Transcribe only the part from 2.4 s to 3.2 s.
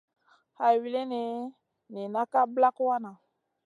ɓlak wanaʼ.